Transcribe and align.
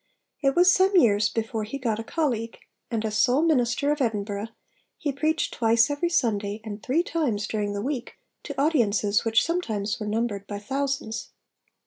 It 0.41 0.55
was 0.55 0.73
some 0.73 0.95
years 0.97 1.29
before 1.29 1.63
he 1.63 1.77
got 1.77 1.99
a 1.99 2.03
colleague; 2.03 2.57
and, 2.89 3.05
as 3.05 3.17
sole 3.19 3.43
minister 3.43 3.91
of 3.91 4.01
Edinburgh, 4.01 4.47
he 4.97 5.11
preached 5.11 5.53
twice 5.53 5.91
every 5.91 6.09
Sunday 6.09 6.59
and 6.63 6.81
three 6.81 7.03
times 7.03 7.45
during 7.45 7.73
the 7.73 7.83
week 7.83 8.15
to 8.45 8.59
audiences 8.59 9.23
which 9.25 9.45
sometimes 9.45 9.99
were 9.99 10.07
numbered 10.07 10.47
by 10.47 10.57
thousands. 10.57 11.29